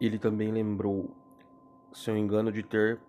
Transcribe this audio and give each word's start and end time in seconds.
Ele 0.00 0.18
também 0.18 0.52
lembrou 0.52 1.10
seu 1.92 2.16
engano 2.16 2.52
de 2.52 2.62
ter 2.62 3.00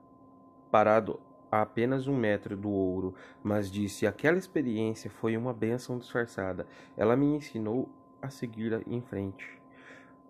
parado 0.71 1.19
a 1.51 1.61
apenas 1.61 2.07
um 2.07 2.15
metro 2.15 2.55
do 2.55 2.69
ouro, 2.69 3.13
mas 3.43 3.71
disse: 3.71 4.05
aquela 4.07 4.37
experiência 4.37 5.09
foi 5.09 5.35
uma 5.35 5.53
bênção 5.53 5.97
disfarçada. 5.97 6.67
Ela 6.95 7.15
me 7.15 7.25
ensinou 7.25 7.89
a 8.21 8.29
seguir 8.29 8.81
em 8.87 9.01
frente. 9.01 9.59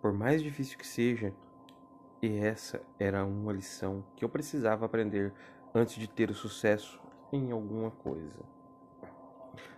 Por 0.02 0.14
mais 0.14 0.41
difícil 0.41 0.77
que 0.77 0.88
seja, 0.88 1.34
e 2.21 2.38
essa 2.38 2.82
era 2.98 3.26
uma 3.26 3.54
lição 3.54 4.04
que 4.16 4.23
eu 4.23 4.30
precisava 4.30 4.86
aprender 4.86 5.34
antes 5.73 5.96
de 5.96 6.07
ter 6.07 6.30
o 6.30 6.36
sucesso 6.36 7.00
em 7.32 7.52
alguma 7.52 7.91
coisa. 7.91 8.39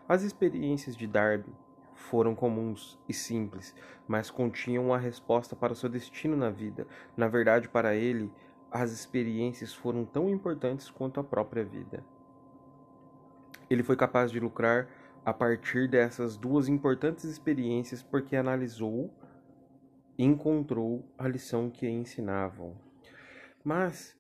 As 0.08 0.24
experiências 0.24 0.96
de 0.96 1.08
Darby 1.08 1.54
foram 2.02 2.36
comuns 2.36 3.00
e 3.08 3.14
simples, 3.14 3.76
mas 4.08 4.30
continham 4.30 4.94
a 4.94 4.98
resposta 4.98 5.56
para 5.56 5.74
o 5.74 5.76
seu 5.76 5.90
destino 5.90 6.36
na 6.36 6.50
vida. 6.50 6.88
Na 7.16 7.28
verdade, 7.28 7.70
para 7.70 7.96
ele, 7.96 8.32
as 8.72 8.92
experiências 8.92 9.74
foram 9.74 10.06
tão 10.06 10.30
importantes 10.30 10.90
quanto 10.90 11.20
a 11.20 11.24
própria 11.24 11.64
vida. 11.64 12.04
Ele 13.70 13.84
foi 13.84 13.96
capaz 13.96 14.32
de 14.32 14.40
lucrar 14.40 14.90
a 15.24 15.34
partir 15.34 15.88
dessas 15.88 16.36
duas 16.36 16.68
importantes 16.68 17.24
experiências 17.24 18.02
porque 18.02 18.36
analisou 18.36 19.14
e 20.18 20.26
encontrou 20.26 21.06
a 21.18 21.28
lição 21.28 21.70
que 21.70 21.88
ensinavam. 21.88 22.76
Mas 23.64 24.20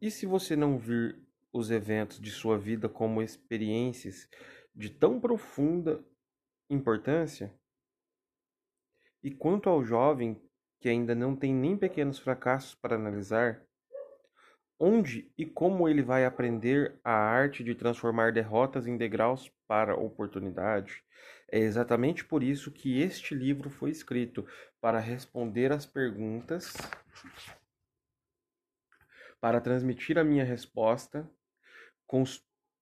e 0.00 0.10
se 0.10 0.26
você 0.26 0.54
não 0.54 0.78
vir 0.78 1.18
os 1.52 1.70
eventos 1.70 2.20
de 2.20 2.30
sua 2.30 2.58
vida 2.58 2.88
como 2.88 3.22
experiências 3.22 4.28
de 4.74 4.90
tão 4.90 5.18
profunda 5.18 6.04
importância? 6.68 7.54
E 9.22 9.30
quanto 9.30 9.68
ao 9.68 9.84
jovem 9.84 10.40
que 10.80 10.88
ainda 10.88 11.14
não 11.14 11.34
tem 11.34 11.54
nem 11.54 11.76
pequenos 11.76 12.18
fracassos 12.18 12.74
para 12.74 12.96
analisar, 12.96 13.62
onde 14.78 15.32
e 15.36 15.46
como 15.46 15.88
ele 15.88 16.02
vai 16.02 16.24
aprender 16.24 16.98
a 17.02 17.12
arte 17.12 17.64
de 17.64 17.74
transformar 17.74 18.32
derrotas 18.32 18.86
em 18.86 18.96
degraus 18.96 19.50
para 19.66 19.96
oportunidade? 19.96 21.02
É 21.50 21.58
exatamente 21.58 22.24
por 22.24 22.42
isso 22.42 22.70
que 22.70 23.00
este 23.00 23.34
livro 23.34 23.70
foi 23.70 23.90
escrito 23.90 24.46
para 24.80 24.98
responder 24.98 25.72
às 25.72 25.86
perguntas, 25.86 26.74
para 29.40 29.60
transmitir 29.60 30.18
a 30.18 30.24
minha 30.24 30.44
resposta, 30.44 31.28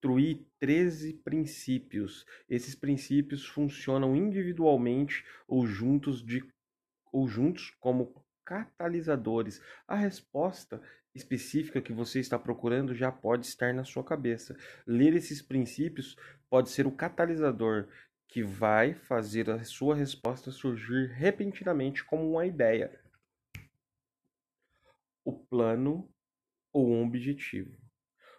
construí 0.04 0.46
13 0.60 1.14
princípios. 1.24 2.26
Esses 2.46 2.74
princípios 2.74 3.46
funcionam 3.46 4.14
individualmente 4.14 5.24
ou 5.48 5.66
juntos 5.66 6.22
de 6.22 6.44
ou 7.10 7.26
juntos 7.26 7.70
como 7.80 8.12
catalisadores. 8.44 9.62
A 9.88 9.94
resposta 9.94 10.82
específica 11.14 11.80
que 11.80 11.92
você 11.92 12.20
está 12.20 12.38
procurando 12.38 12.94
já 12.94 13.10
pode 13.10 13.46
estar 13.46 13.72
na 13.72 13.84
sua 13.84 14.04
cabeça. 14.04 14.54
Ler 14.86 15.14
esses 15.14 15.40
princípios 15.40 16.16
pode 16.50 16.68
ser 16.68 16.86
o 16.86 16.92
catalisador 16.92 17.88
que 18.28 18.42
vai 18.42 18.92
fazer 18.92 19.48
a 19.48 19.64
sua 19.64 19.94
resposta 19.94 20.50
surgir 20.50 21.12
repentinamente 21.14 22.04
como 22.04 22.30
uma 22.30 22.44
ideia. 22.44 23.00
O 25.24 25.32
plano 25.32 26.06
ou 26.72 26.90
um 26.90 27.06
objetivo. 27.06 27.83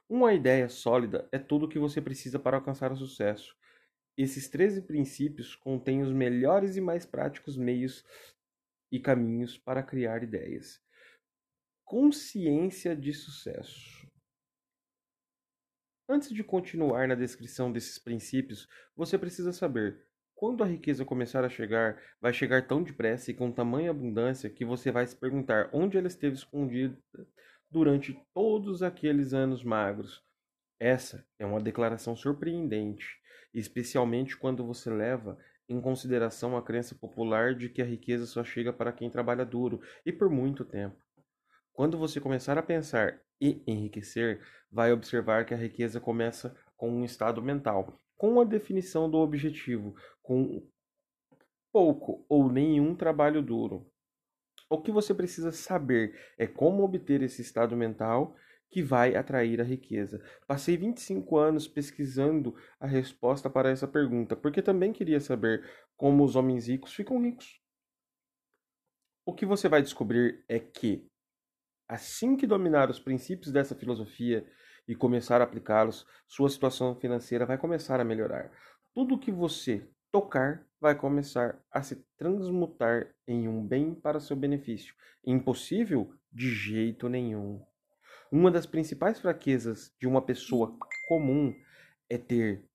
Uma 0.07 0.33
ideia 0.33 0.69
sólida 0.69 1.27
é 1.31 1.39
tudo 1.39 1.65
o 1.65 1.69
que 1.69 1.79
você 1.79 1.99
precisa 1.99 2.37
para 2.37 2.57
alcançar 2.57 2.91
o 2.91 2.95
sucesso. 2.95 3.57
Esses 4.15 4.47
13 4.47 4.83
princípios 4.83 5.55
contêm 5.55 6.01
os 6.01 6.11
melhores 6.11 6.75
e 6.75 6.81
mais 6.81 7.05
práticos 7.05 7.57
meios 7.57 8.05
e 8.91 8.99
caminhos 8.99 9.57
para 9.57 9.81
criar 9.81 10.21
ideias. 10.21 10.79
Consciência 11.83 12.95
de 12.95 13.13
sucesso. 13.13 14.07
Antes 16.07 16.29
de 16.29 16.43
continuar 16.43 17.07
na 17.07 17.15
descrição 17.15 17.71
desses 17.71 17.97
princípios, 17.97 18.69
você 18.95 19.17
precisa 19.17 19.51
saber: 19.51 20.05
quando 20.35 20.63
a 20.63 20.67
riqueza 20.67 21.03
começar 21.03 21.43
a 21.43 21.49
chegar, 21.49 21.99
vai 22.21 22.31
chegar 22.31 22.67
tão 22.67 22.83
depressa 22.83 23.31
e 23.31 23.33
com 23.33 23.51
tamanha 23.51 23.89
abundância 23.89 24.51
que 24.51 24.63
você 24.63 24.91
vai 24.91 25.07
se 25.07 25.15
perguntar 25.15 25.69
onde 25.73 25.97
ela 25.97 26.07
esteve 26.07 26.35
escondida 26.35 26.95
durante 27.69 28.19
todos 28.33 28.81
aqueles 28.81 29.33
anos 29.33 29.63
magros. 29.63 30.23
Essa 30.79 31.25
é 31.39 31.45
uma 31.45 31.61
declaração 31.61 32.15
surpreendente, 32.15 33.19
especialmente 33.53 34.37
quando 34.37 34.65
você 34.65 34.89
leva 34.89 35.37
em 35.67 35.81
consideração 35.81 36.55
a 36.55 36.61
crença 36.61 36.93
popular 36.95 37.55
de 37.55 37.69
que 37.69 37.81
a 37.81 37.85
riqueza 37.85 38.25
só 38.25 38.43
chega 38.43 38.71
para 38.71 38.91
quem 38.91 39.09
trabalha 39.09 39.45
duro 39.45 39.81
e 40.05 40.11
por 40.11 40.29
muito 40.29 40.63
tempo. 40.63 41.03
Quando 41.73 41.97
você 41.97 42.21
começar 42.21 42.57
a 42.57 42.63
pensar 42.63 43.19
e 43.41 43.61
enriquecer, 43.67 44.41
vai 44.71 44.93
observar 44.93 45.45
que 45.45 45.53
a 45.53 45.57
riqueza 45.57 45.99
começa 45.99 46.55
com 46.77 46.89
um 46.89 47.03
estado 47.03 47.41
mental, 47.41 47.99
com 48.15 48.39
a 48.39 48.45
definição 48.45 49.09
do 49.09 49.17
objetivo, 49.17 49.95
com 50.21 50.65
pouco 51.71 52.25
ou 52.29 52.49
nenhum 52.49 52.95
trabalho 52.95 53.41
duro. 53.41 53.91
O 54.69 54.81
que 54.81 54.91
você 54.91 55.13
precisa 55.13 55.51
saber 55.51 56.19
é 56.37 56.47
como 56.47 56.83
obter 56.83 57.21
esse 57.21 57.41
estado 57.41 57.75
mental 57.77 58.35
que 58.69 58.81
vai 58.81 59.15
atrair 59.15 59.61
a 59.61 59.63
riqueza. 59.63 60.21
Passei 60.47 60.75
25 60.75 61.37
anos 61.37 61.67
pesquisando 61.67 62.55
a 62.79 62.87
resposta 62.87 63.49
para 63.49 63.69
essa 63.69 63.87
pergunta, 63.87 64.35
porque 64.35 64.61
também 64.61 64.91
queria 64.91 65.19
saber 65.19 65.63
como 65.95 66.23
os 66.23 66.35
homens 66.35 66.67
ricos 66.67 66.93
ficam 66.93 67.21
ricos. 67.21 67.61
O 69.25 69.33
que 69.33 69.45
você 69.45 69.69
vai 69.69 69.81
descobrir 69.81 70.43
é 70.49 70.59
que, 70.59 71.07
assim 71.87 72.35
que 72.35 72.45
dominar 72.45 72.89
os 72.89 72.99
princípios 72.99 73.51
dessa 73.51 73.75
filosofia 73.75 74.45
e 74.87 74.95
começar 74.95 75.41
a 75.41 75.43
aplicá-los, 75.45 76.05
sua 76.27 76.49
situação 76.49 76.95
financeira 76.99 77.45
vai 77.45 77.57
começar 77.57 77.99
a 77.99 78.03
melhorar. 78.03 78.51
Tudo 78.93 79.19
que 79.19 79.31
você 79.31 79.87
tocar 80.15 80.65
vai 80.79 80.95
começar 80.95 81.61
a 81.69 81.81
se 81.81 81.97
transmutar 82.17 83.13
em 83.27 83.49
um 83.49 83.61
bem 83.67 83.93
para 83.93 84.21
seu 84.21 84.33
benefício. 84.33 84.95
Impossível? 85.25 86.09
De 86.31 86.49
jeito 86.55 87.09
nenhum. 87.09 87.61
Uma 88.31 88.49
das 88.49 88.65
principais 88.65 89.19
fraquezas 89.19 89.93
de 89.99 90.07
uma 90.07 90.21
pessoa 90.21 90.73
comum 91.09 91.53
é 92.09 92.17
ter 92.17 92.65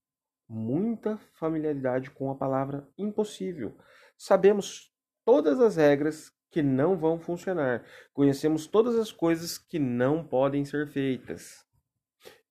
muita 0.46 1.16
familiaridade 1.32 2.10
com 2.10 2.30
a 2.30 2.34
palavra 2.34 2.86
impossível. 2.98 3.74
Sabemos 4.18 4.94
todas 5.24 5.60
as 5.60 5.76
regras 5.76 6.30
que 6.50 6.62
não 6.62 6.94
vão 6.94 7.18
funcionar. 7.18 7.86
Conhecemos 8.12 8.66
todas 8.66 8.96
as 8.96 9.10
coisas 9.10 9.56
que 9.56 9.78
não 9.78 10.22
podem 10.22 10.62
ser 10.66 10.86
feitas. 10.88 11.64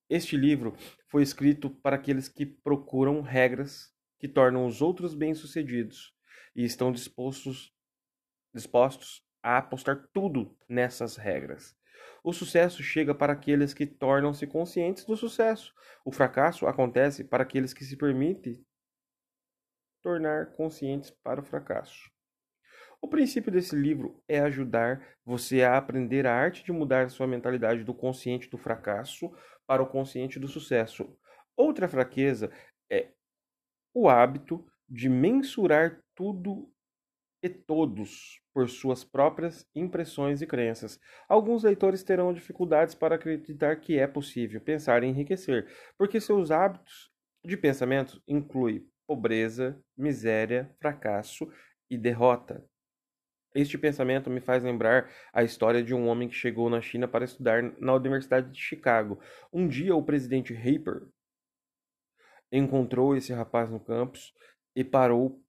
Este 0.08 0.36
livro 0.36 0.74
foi 1.06 1.22
escrito 1.22 1.70
para 1.70 1.94
aqueles 1.94 2.28
que 2.28 2.44
procuram 2.44 3.20
regras 3.20 3.88
que 4.20 4.28
tornam 4.28 4.66
os 4.66 4.82
outros 4.82 5.14
bem-sucedidos 5.14 6.14
e 6.54 6.62
estão 6.62 6.92
dispostos, 6.92 7.74
dispostos 8.54 9.24
a 9.42 9.56
apostar 9.56 10.06
tudo 10.12 10.56
nessas 10.68 11.16
regras. 11.16 11.74
O 12.22 12.32
sucesso 12.32 12.82
chega 12.82 13.14
para 13.14 13.32
aqueles 13.32 13.72
que 13.72 13.86
tornam-se 13.86 14.46
conscientes 14.46 15.06
do 15.06 15.16
sucesso. 15.16 15.74
O 16.04 16.12
fracasso 16.12 16.66
acontece 16.66 17.24
para 17.24 17.42
aqueles 17.42 17.72
que 17.72 17.84
se 17.84 17.96
permitem 17.96 18.62
tornar 20.02 20.52
conscientes 20.52 21.10
para 21.10 21.40
o 21.40 21.44
fracasso. 21.44 22.10
O 23.00 23.08
princípio 23.08 23.50
desse 23.50 23.74
livro 23.74 24.22
é 24.28 24.40
ajudar 24.40 25.02
você 25.24 25.62
a 25.62 25.78
aprender 25.78 26.26
a 26.26 26.34
arte 26.34 26.62
de 26.62 26.72
mudar 26.72 27.08
sua 27.08 27.26
mentalidade 27.26 27.84
do 27.84 27.94
consciente 27.94 28.50
do 28.50 28.58
fracasso 28.58 29.32
para 29.66 29.82
o 29.82 29.86
consciente 29.86 30.38
do 30.38 30.46
sucesso. 30.46 31.16
Outra 31.56 31.88
fraqueza 31.88 32.50
é 32.90 33.12
o 33.94 34.08
hábito 34.08 34.64
de 34.88 35.08
mensurar 35.08 36.00
tudo 36.14 36.70
e 37.42 37.48
todos 37.48 38.40
por 38.52 38.68
suas 38.68 39.02
próprias 39.02 39.66
impressões 39.74 40.42
e 40.42 40.46
crenças. 40.46 41.00
Alguns 41.28 41.62
leitores 41.62 42.02
terão 42.02 42.32
dificuldades 42.32 42.94
para 42.94 43.14
acreditar 43.14 43.76
que 43.76 43.98
é 43.98 44.06
possível 44.06 44.60
pensar 44.60 45.02
em 45.02 45.10
enriquecer, 45.10 45.66
porque 45.96 46.20
seus 46.20 46.50
hábitos 46.50 47.10
de 47.44 47.56
pensamento 47.56 48.22
incluem 48.28 48.86
pobreza, 49.06 49.80
miséria, 49.96 50.74
fracasso 50.78 51.50
e 51.88 51.96
derrota. 51.96 52.64
Este 53.54 53.76
pensamento 53.76 54.30
me 54.30 54.40
faz 54.40 54.62
lembrar 54.62 55.10
a 55.32 55.42
história 55.42 55.82
de 55.82 55.92
um 55.92 56.06
homem 56.06 56.28
que 56.28 56.34
chegou 56.34 56.70
na 56.70 56.80
China 56.80 57.08
para 57.08 57.24
estudar 57.24 57.62
na 57.80 57.94
Universidade 57.94 58.52
de 58.52 58.60
Chicago. 58.60 59.18
Um 59.52 59.66
dia, 59.66 59.96
o 59.96 60.04
presidente 60.04 60.54
Harper 60.54 61.08
encontrou 62.52 63.16
esse 63.16 63.32
rapaz 63.32 63.70
no 63.70 63.80
campus 63.80 64.34
e 64.74 64.84
parou 64.84 65.42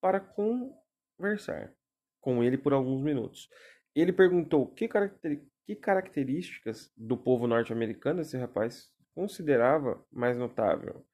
para 0.00 0.20
conversar 0.20 1.72
com 2.20 2.42
ele 2.42 2.58
por 2.58 2.72
alguns 2.72 3.02
minutos. 3.02 3.48
Ele 3.94 4.12
perguntou 4.12 4.66
que, 4.66 4.88
caracter... 4.88 5.42
que 5.66 5.74
características 5.74 6.92
do 6.96 7.16
povo 7.16 7.46
norte-americano 7.46 8.20
esse 8.20 8.36
rapaz 8.36 8.90
considerava 9.14 10.04
mais 10.12 10.36
notável. 10.36 11.04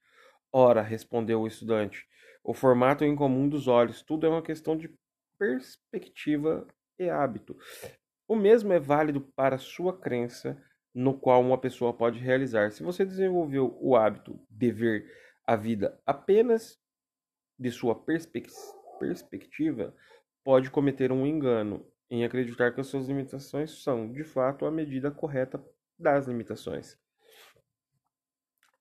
Ora, 0.52 0.82
respondeu 0.82 1.40
o 1.40 1.46
estudante, 1.46 2.06
o 2.42 2.52
formato 2.52 3.04
incomum 3.04 3.48
dos 3.48 3.66
olhos, 3.66 4.02
tudo 4.02 4.26
é 4.26 4.28
uma 4.28 4.42
questão 4.42 4.76
de 4.76 4.94
perspectiva 5.38 6.66
e 6.98 7.08
hábito. 7.08 7.56
O 8.28 8.36
mesmo 8.36 8.72
é 8.72 8.78
válido 8.78 9.20
para 9.20 9.58
sua 9.58 9.98
crença 9.98 10.62
no 10.94 11.18
qual 11.18 11.40
uma 11.40 11.58
pessoa 11.58 11.92
pode 11.92 12.18
realizar. 12.20 12.70
Se 12.70 12.82
você 12.82 13.04
desenvolveu 13.04 13.76
o 13.80 13.96
hábito 13.96 14.38
de 14.48 14.70
ver 14.70 15.23
a 15.46 15.56
vida 15.56 16.00
apenas 16.06 16.80
de 17.58 17.70
sua 17.70 17.94
perspectiva, 18.98 19.94
pode 20.42 20.70
cometer 20.70 21.12
um 21.12 21.26
engano 21.26 21.86
em 22.10 22.24
acreditar 22.24 22.72
que 22.72 22.80
as 22.80 22.86
suas 22.86 23.06
limitações 23.06 23.82
são, 23.82 24.12
de 24.12 24.24
fato, 24.24 24.66
a 24.66 24.70
medida 24.70 25.10
correta 25.10 25.64
das 25.98 26.26
limitações. 26.26 26.98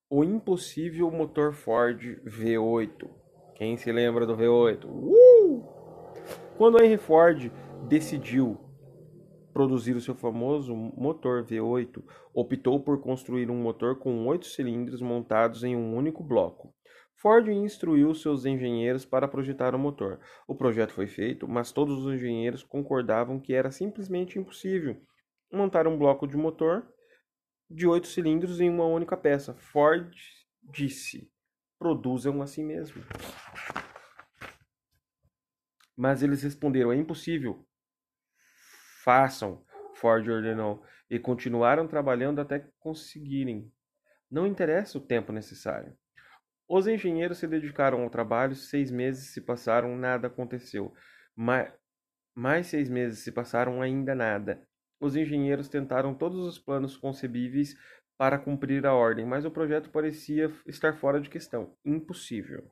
O 0.09 0.23
impossível 0.23 1.09
motor 1.09 1.53
Ford 1.53 1.99
V8. 2.23 3.09
Quem 3.55 3.77
se 3.77 3.91
lembra 3.91 4.25
do 4.25 4.35
V8? 4.35 4.85
Uh! 4.85 5.63
Quando 6.57 6.83
Henry 6.83 6.97
Ford 6.97 7.51
decidiu 7.87 8.59
produzir 9.53 9.95
o 9.95 10.01
seu 10.01 10.15
famoso 10.15 10.75
motor 10.75 11.45
V8, 11.45 12.03
optou 12.33 12.79
por 12.79 12.99
construir 12.99 13.49
um 13.49 13.61
motor 13.61 13.99
com 13.99 14.25
oito 14.27 14.47
cilindros 14.47 15.01
montados 15.01 15.63
em 15.63 15.75
um 15.75 15.95
único 15.95 16.23
bloco. 16.23 16.73
Ford 17.15 17.47
instruiu 17.47 18.13
seus 18.13 18.45
engenheiros 18.45 19.05
para 19.05 19.27
projetar 19.27 19.73
o 19.73 19.79
motor. 19.79 20.19
O 20.45 20.55
projeto 20.55 20.91
foi 20.91 21.07
feito, 21.07 21.47
mas 21.47 21.71
todos 21.71 22.03
os 22.03 22.13
engenheiros 22.13 22.63
concordavam 22.63 23.39
que 23.39 23.53
era 23.53 23.71
simplesmente 23.71 24.37
impossível 24.37 24.97
montar 25.51 25.87
um 25.87 25.97
bloco 25.97 26.27
de 26.27 26.35
motor 26.35 26.85
de 27.69 27.87
oito 27.87 28.07
cilindros 28.07 28.59
em 28.59 28.69
uma 28.69 28.85
única 28.85 29.15
peça. 29.15 29.53
Ford 29.53 30.11
disse: 30.63 31.31
produzam 31.77 32.41
assim 32.41 32.63
mesmo. 32.63 33.03
Mas 35.95 36.23
eles 36.23 36.41
responderam: 36.41 36.91
é 36.91 36.95
impossível. 36.95 37.65
Façam, 39.03 39.61
Ford 39.95 40.25
ordenou, 40.29 40.81
e 41.09 41.19
continuaram 41.19 41.87
trabalhando 41.87 42.39
até 42.39 42.65
conseguirem. 42.79 43.69
Não 44.31 44.47
interessa 44.47 44.97
o 44.97 45.01
tempo 45.01 45.33
necessário. 45.33 45.93
Os 46.69 46.87
engenheiros 46.87 47.37
se 47.37 47.47
dedicaram 47.47 48.01
ao 48.01 48.09
trabalho, 48.09 48.55
seis 48.55 48.89
meses 48.89 49.33
se 49.33 49.41
passaram, 49.41 49.97
nada 49.97 50.27
aconteceu. 50.27 50.93
Mais 51.35 52.67
seis 52.67 52.89
meses 52.89 53.19
se 53.19 53.31
passaram, 53.31 53.81
ainda 53.81 54.15
nada. 54.15 54.65
Os 54.99 55.17
engenheiros 55.17 55.67
tentaram 55.67 56.15
todos 56.15 56.39
os 56.39 56.57
planos 56.57 56.95
concebíveis 56.95 57.75
para 58.17 58.39
cumprir 58.39 58.85
a 58.85 58.93
ordem, 58.93 59.25
mas 59.25 59.43
o 59.43 59.51
projeto 59.51 59.89
parecia 59.89 60.49
estar 60.65 60.93
fora 60.93 61.19
de 61.19 61.29
questão. 61.29 61.75
Impossível. 61.83 62.71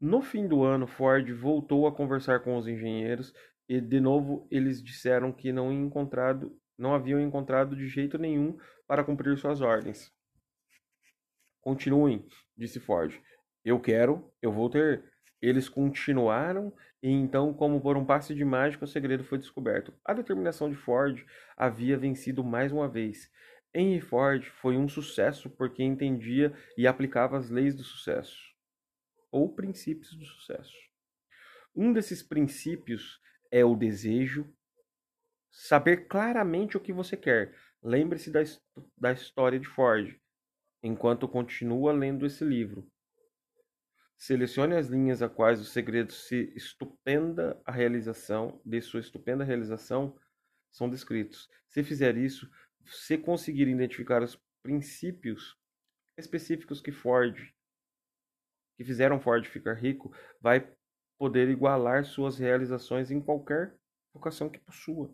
No 0.00 0.22
fim 0.22 0.46
do 0.46 0.62
ano, 0.62 0.86
Ford 0.86 1.28
voltou 1.32 1.88
a 1.88 1.92
conversar 1.94 2.40
com 2.40 2.56
os 2.56 2.68
engenheiros 2.68 3.34
e 3.68 3.80
de 3.80 4.00
novo 4.00 4.46
eles 4.50 4.82
disseram 4.82 5.32
que 5.32 5.52
não, 5.52 5.72
encontrado, 5.72 6.56
não 6.76 6.94
haviam 6.94 7.20
encontrado 7.20 7.76
de 7.76 7.86
jeito 7.86 8.16
nenhum 8.18 8.56
para 8.86 9.04
cumprir 9.04 9.36
suas 9.36 9.60
ordens. 9.60 10.12
Continuem, 11.60 12.26
disse 12.56 12.80
Ford. 12.80 13.20
Eu 13.64 13.78
quero, 13.78 14.32
eu 14.40 14.50
vou 14.50 14.70
ter. 14.70 15.04
Eles 15.42 15.68
continuaram 15.68 16.72
e 17.02 17.10
então, 17.10 17.54
como 17.54 17.80
por 17.80 17.96
um 17.96 18.04
passe 18.04 18.34
de 18.34 18.44
mágica, 18.44 18.84
o 18.84 18.88
segredo 18.88 19.22
foi 19.22 19.38
descoberto. 19.38 19.92
A 20.04 20.12
determinação 20.12 20.68
de 20.68 20.76
Ford 20.76 21.24
havia 21.56 21.96
vencido 21.96 22.42
mais 22.42 22.72
uma 22.72 22.88
vez. 22.88 23.30
Henry 23.72 24.00
Ford 24.00 24.44
foi 24.60 24.76
um 24.76 24.88
sucesso 24.88 25.48
porque 25.50 25.82
entendia 25.82 26.52
e 26.76 26.86
aplicava 26.86 27.36
as 27.36 27.50
leis 27.50 27.74
do 27.74 27.84
sucesso, 27.84 28.36
ou 29.30 29.54
princípios 29.54 30.14
do 30.14 30.24
sucesso. 30.24 30.74
Um 31.76 31.92
desses 31.92 32.22
princípios 32.22 33.20
é 33.50 33.64
o 33.64 33.76
desejo, 33.76 34.52
saber 35.50 36.08
claramente 36.08 36.76
o 36.76 36.80
que 36.80 36.92
você 36.92 37.16
quer. 37.16 37.54
Lembre-se 37.82 38.30
da, 38.30 38.40
da 38.96 39.12
história 39.12 39.58
de 39.58 39.68
Ford, 39.68 40.18
enquanto 40.82 41.28
continua 41.28 41.92
lendo 41.92 42.26
esse 42.26 42.44
livro. 42.44 42.90
Selecione 44.16 44.74
as 44.74 44.88
linhas 44.88 45.22
a 45.22 45.28
quais 45.28 45.60
o 45.60 45.64
segredo 45.64 46.12
se 46.12 46.52
estupenda 46.56 47.60
a 47.64 47.70
realização 47.70 48.60
de 48.64 48.80
sua 48.80 49.00
estupenda 49.00 49.44
realização 49.44 50.18
são 50.72 50.90
descritos. 50.90 51.48
Se 51.68 51.84
fizer 51.84 52.16
isso, 52.16 52.50
se 52.84 53.16
conseguir 53.16 53.68
identificar 53.68 54.22
os 54.22 54.40
princípios 54.62 55.56
específicos 56.16 56.80
que 56.80 56.90
Ford 56.90 57.38
que 58.78 58.84
fizeram 58.84 59.20
Ford 59.20 59.44
ficar 59.44 59.74
rico, 59.74 60.14
vai 60.40 60.72
poder 61.18 61.48
igualar 61.48 62.04
suas 62.04 62.38
realizações 62.38 63.10
em 63.10 63.20
qualquer 63.20 63.74
vocação 64.14 64.48
que 64.48 64.58
possua. 64.60 65.12